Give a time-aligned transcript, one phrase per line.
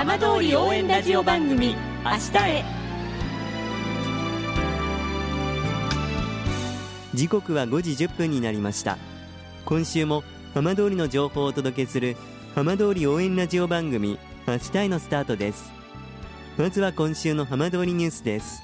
[0.00, 2.64] 浜通り応援ラジオ番組「明日へ」
[7.12, 8.96] 時刻は5時1分になりました。
[9.66, 10.24] 今週も
[10.54, 12.16] 浜通りの情報をお届けする
[12.54, 14.18] 浜通り応援ラジオ番組
[14.48, 15.70] 「明日へ」のスタートです。
[16.56, 18.62] まずは今週の浜通りニュースです。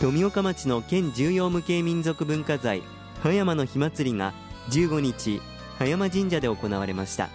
[0.00, 2.82] 富岡町の県重要無形民族文化財
[3.22, 4.34] 葉山の火祭りが
[4.70, 5.40] 15日
[5.78, 7.28] 葉山神社で行われました。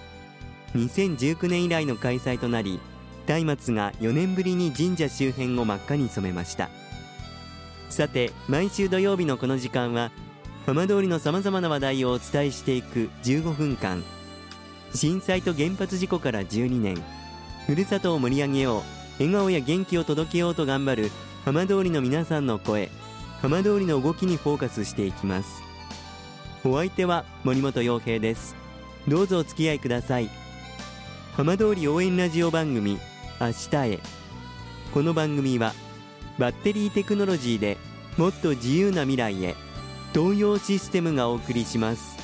[0.75, 2.81] 2019年以来の開催となり
[3.43, 6.69] 松明が4年ぶりに神社周辺を真っ赤に染めました。
[7.89, 10.11] さて毎週土曜日のこの時間は
[10.65, 14.03] 浜通りのさまざまな話題をお伝えしていく15分間。
[14.93, 16.97] 震災と原発事故から12年。
[17.65, 18.81] ふるさとを盛り上げよう。
[19.19, 21.11] 笑顔や元気を届けようと頑張る
[21.45, 22.89] 浜通りの皆さんの声。
[23.41, 25.63] 浜通りの動きにフォーカスしていきます。
[26.63, 28.55] お相手は森本洋平です。
[29.07, 30.29] どうぞお付き合いください。
[31.35, 32.97] 浜通り応援ラジオ番組
[33.39, 33.99] 明日へ。
[34.95, 35.73] この番組は
[36.39, 37.77] バッテリーテクノロジーで
[38.17, 39.55] もっと自由な未来へ
[40.11, 42.17] 東洋システムがお送りします。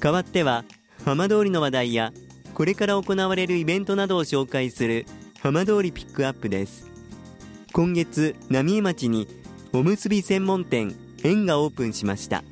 [0.00, 0.64] 代わっては
[1.04, 2.12] 浜通りの話題や
[2.54, 5.06] これから行われるイベントなどを紹介する
[5.40, 6.90] 浜通りピックアップです。
[7.72, 9.28] 今月浪江町に
[9.72, 12.42] おむすび専門店園がオープンしました。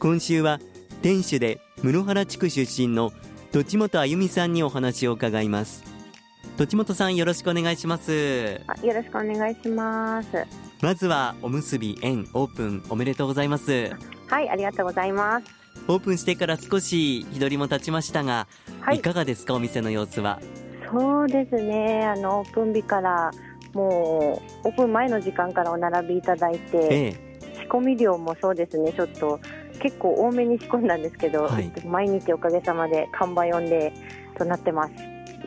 [0.00, 0.58] 今週は
[1.02, 3.12] 店主で室原地区出身の
[3.50, 5.82] 土本あゆみさんにお話を伺います。
[6.56, 8.60] 土本さんよろしくお願いします。
[8.84, 10.28] よろしくお願いします。
[10.80, 13.90] まずはおむすび園オープンおめでとうございます。
[14.28, 15.46] はいありがとうございます。
[15.88, 18.46] オープンしてから少し日取りも経ちましたが、
[18.80, 20.38] はい、いかがですかお店の様子は？
[20.88, 22.06] そうですね。
[22.06, 23.32] あのオープン日から
[23.74, 28.92] もうオープン前の時間からお並びいただいて、ええ、仕込み量もそうですね。
[28.92, 29.40] ちょっと
[29.82, 33.92] 結構多めに仕込んだんですけど、はい、毎日おかげさまで完売読んで
[34.38, 34.94] となってます。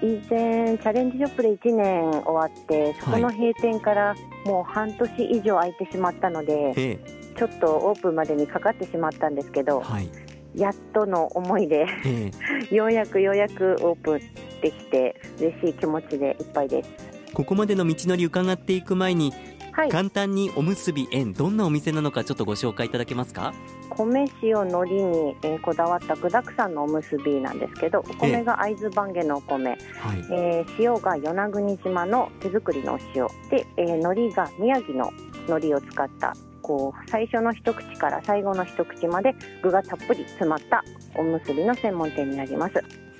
[0.01, 4.13] 以前チャレンジショップで1年終わってそこの閉店から
[4.45, 6.99] もう半年以上空いてしまったので、え、
[7.37, 10.09] ちょっとオープンまでにかかってしまったんですけど、はい、
[10.53, 11.87] やっとの思いで
[12.71, 14.19] ようやくようやくオープン
[14.61, 16.89] できて嬉しい気持ちでいっぱいです。
[17.33, 19.33] ここまでの道のり伺っていく前に、
[19.75, 23.53] はい、簡単におむすび園どんなお店なのかちょっとご紹介いただけますか？
[23.89, 33.27] 米塩海苔に、えー、こだわった具だくさんのおむすびなんですけどお米が会津番下のお米、えー、えー、塩が与那国島の手作りのお塩。
[33.49, 35.11] で、えー、海苔が宮城の
[35.47, 40.85] 海苔を使ったこう最初の一口から最後の一口まで具がたっぷり詰まった
[41.17, 42.75] おむすびの専門店になります。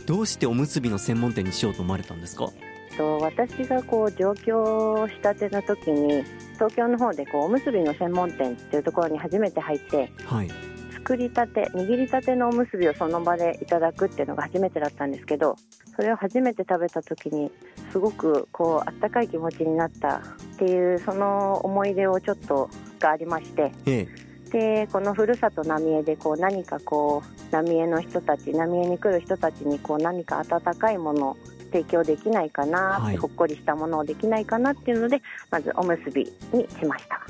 [0.05, 2.49] どうしておむすびの専門店にしようと思われたんですか？
[2.97, 6.23] と私がこう上京したての時に
[6.53, 10.50] 東京の方でこうおむすびの専門店っていうところに初めて入って、はい、
[10.94, 15.55] 作りたて握りたてのおむすびをその場でいただくっていうのが初めてだったんですけど
[15.95, 17.51] それを初めて食べた時に
[17.91, 20.22] すごくこうあったかい気持ちになったっ
[20.57, 22.69] ていうその思い出をちょっと
[23.00, 23.72] がありまして。
[23.85, 31.35] ええでこのふるさと浪江でこう何かこう浪江の人たち浪江に来る人たちにこう何か温かいもの
[31.75, 35.22] 提供できないかな、はい、ほっこりしたものをできないかなっていうので
[35.52, 37.22] まずおむすびにしました。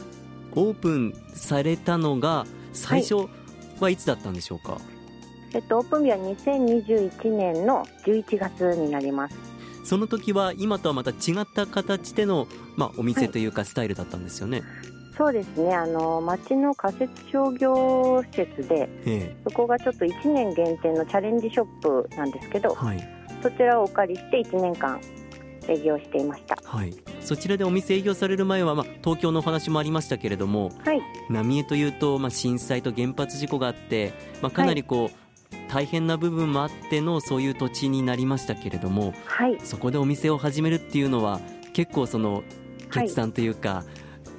[0.51, 3.27] オープンされたのが最初
[3.79, 3.97] はい。
[3.97, 4.81] つだったんでしょうか、はい、
[5.55, 9.35] えっと、オープン日は2021年の11月になります。
[9.83, 15.73] その時は今とはまた違った形での、まあ、お店というかスタイルだったんですよね、はいそうですね。
[15.73, 23.14] あの町の仮設商業施設で、ええ、そこがちょっと1年限定のチャレンジショップなんですけど、はい、
[23.45, 24.99] そちらをお借りして1年間
[25.67, 35.11] 営業していました、はい、そちらでお店営業される前は、まあ、東京のお話もありましたけれども、はい、浪江というと、まあ、震災と原発事故があって、まあ、かなりこ
[35.51, 41.39] う、はい、大変な部分もあってのそういう土地になりましたけれども、はい、そこでお店を始めるっていうのは
[41.73, 42.43] 結構その
[42.91, 43.83] 決断というか、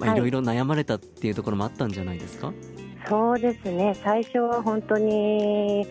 [0.00, 2.52] まあ、いろいろ悩まれたっていうところもあったんじゃないですか、
[3.08, 3.94] そうですね。
[4.02, 5.86] 最初は本当に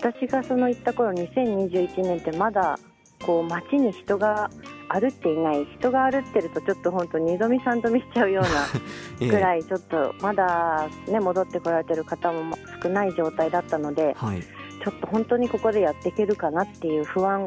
[0.00, 2.78] 私がその行った頃2021年ってまだ
[3.24, 4.50] こう街に人が
[4.88, 17.46] 歩っていない人が歩ってるとちょっと本当二度見三度見しちゃうような ぐらいちょっとまだ、ね、戻ってこられてる方も少ない状態だったので、はい、ちょっと本当にここでやっていけるかなっていう不安、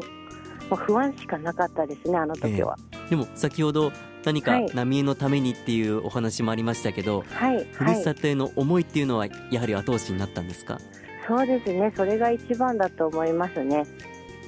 [0.70, 3.90] まあ、不安しかなかったですねあの時は、えー、でも先ほど
[4.24, 10.78] 何か浪江のためにっていうお話もありましたけど、はい、ふるさとへの思いっていうのはやはり後押しになったんですか、
[11.26, 11.92] そうですね。
[11.96, 13.84] それが一番だと思いますね。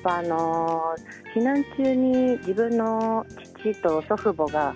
[0.05, 0.94] あの
[1.34, 3.26] 避難中に自分の
[3.61, 4.73] 父と祖父母が、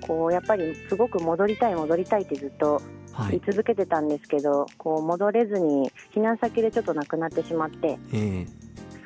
[0.00, 2.82] こうやっぱりすごく戻りたい戻りたいってずっと
[3.30, 8.48] 居続けてたんですけど、はい、こう戻れずに避難先でちょっと亡くなってしまって、えー、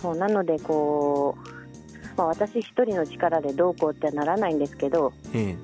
[0.00, 1.48] そうなのでこう、
[2.16, 5.56] まあ、私一人の力でどうこうってはならないんですけど、えー、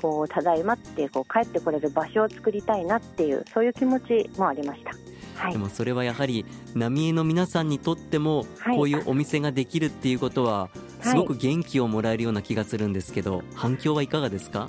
[0.00, 5.03] こうただいまってこう帰ってこれる場所を作りたいなっていうそういう気持ちもありました。
[5.34, 8.46] はい、でもそれはやはり浪江の皆さんにとっても
[8.76, 10.70] こういうお店ができるっていうことは
[11.02, 14.68] すごく元気をもらえるような気がするんですけど、反響はいかがですか？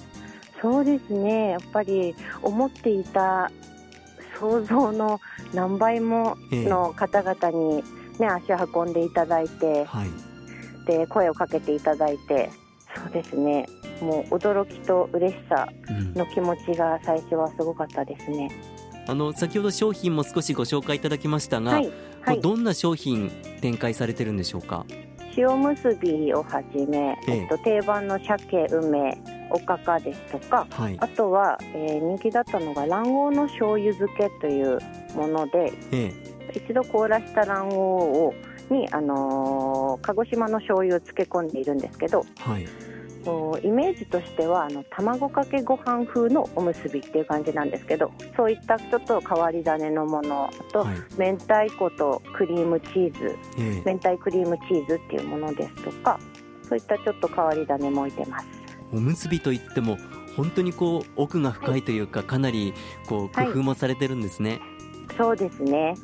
[0.62, 1.50] そうですね。
[1.50, 3.52] やっぱり思っていた
[4.40, 5.22] 想像の
[5.54, 7.84] 何倍もの方々に、
[8.20, 10.10] ね、足を運んでいただいて、はい、
[10.88, 12.50] で声をかけていただいて
[12.96, 13.68] そうですね。
[14.02, 15.70] もう驚きと嬉しさ
[16.16, 18.50] の気持ちが最初はすごかったですね。
[19.08, 21.92] あの先ほど商品も少しご紹介いただきましたが、はい
[22.22, 23.30] はい、どんな商品
[23.62, 24.86] 展開されてるんでしょうか？
[25.38, 27.46] 塩むすびをはじめ、ええ。
[27.46, 29.18] っと、定番の鮭梅
[29.50, 34.80] おかかですとか、はい、あとは、えー、人気だったのが卵黄の醤油漬けという
[35.16, 36.14] もので、え
[36.52, 38.34] え、一度凍らした卵黄を
[38.70, 42.66] に、あのー、鹿児島の醤油を漬け込んでいるんですけど、はい
[43.64, 56.20] イメージとしてはあの卵かけご飯風のおむすびっていう感じなんですけどそういったちょっと変わり種のものと、はい、明太子とクリームチーズ、えー、明太クリームチーズっていうものですとか
[56.62, 58.48] そういったちょっと変わり種も置いてます。
[58.94, 59.98] おむすびといっても
[60.36, 62.74] 本当にこう奥が深いというか、はい、かなり
[63.08, 64.60] こう工夫もされてるんですね、
[65.08, 65.96] はい、そうですね。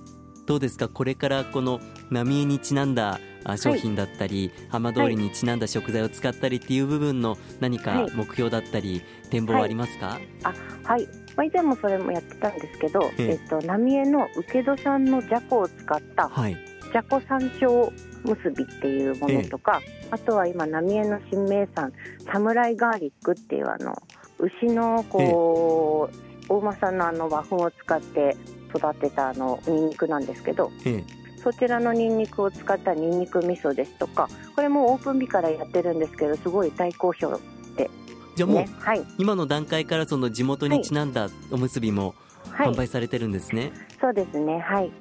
[0.47, 0.89] どうですか？
[0.89, 1.79] これからこの
[2.09, 3.19] 浪江にちなんだ
[3.57, 10.53] 商品だったり、はい、浜通りにちなんだ食材を使ったりっていう部分の何か目標だったり、展望はありますか、はい、あ
[10.83, 11.07] はい。
[11.35, 16.57] まあ、以前もそれもやってたんですけど、えっと、浪江の請戸産のじゃこを使った、はい、
[16.91, 17.91] じゃこ山椒
[18.23, 21.93] 結びっていうものとか、あとは今浪江の新名産
[22.31, 23.95] サムライガーリックっていうあの
[24.39, 28.35] 牛のこう、大間産のあの和粉を使って
[28.75, 30.71] 育てたあのニンニクなんですけど、
[31.43, 37.39] そちらのニンニクを使ったニンニク味噌ですとかこれもオープン日からやってるんですけどすごい大好評
[37.75, 37.89] で、
[38.35, 42.15] じゃあもう、はい、今の段階からその地元にちなんだおむすびも
[42.51, 43.71] 販売されてるんですね、はい、
[44.01, 44.91] そうですねはい。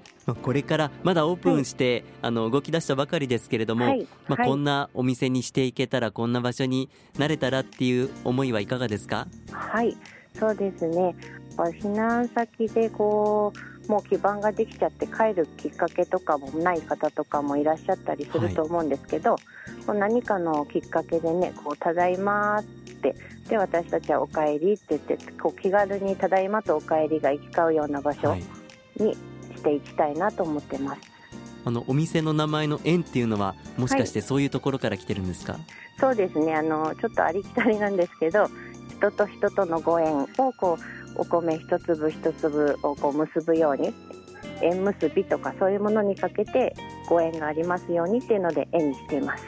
[0.42, 6.88] これからまだオープンして、はい、あの動き出したばかりですけれども、はい、まあ、こんなお店にしていけたらこんな場所に
[7.18, 9.26] なれたらっていう思いはいかがですか？
[9.50, 9.96] はい。
[10.38, 11.16] そうですね。
[11.56, 19.36] 避難先でこうもう基盤ができちゃって帰るきっかけとかもない方とかもいらっしゃったりすると思うんですけど、
[19.86, 23.14] はい、何かのきっかけでねこうただいまって
[23.48, 28.34] で私たちはお帰りって言ってこう気軽にただいまとお帰りが行き交うような場所
[28.96, 29.14] に
[29.56, 31.00] していきたいなと思ってます。
[31.00, 31.10] はい、
[31.64, 35.62] あのお店の名前の縁っていうのはもしかしてそういうところから来てるんですか、はい、
[35.98, 36.54] そうですね。
[36.54, 38.48] あのちょっとありきたりなんですけど
[39.00, 43.92] 人と人とのご縁をこうお米一粒一粒をこう結ぶように
[44.62, 46.74] 縁結びとかそういうものにかけて
[47.08, 49.44] ご縁がありますようにっていうので縁にしています。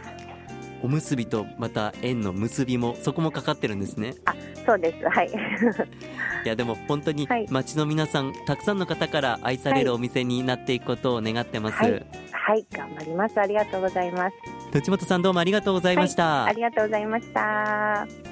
[0.83, 4.15] おむすびとまた縁の結びもそこもかかってるんですね。
[4.25, 4.35] あ
[4.67, 5.09] そうです。
[5.09, 5.31] はい。
[6.45, 13.41] いやでも本当に町の皆さん、はい、たくさんの方から愛されるお店になっていくことを願ってます、はい、はい、はい、頑張ります。
[13.41, 14.37] ありがとうございます。
[14.73, 18.32] 土本さんどうもありがとうございました、ありがとうございました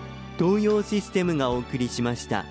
[0.37, 2.45] 東洋システムがお送りしました。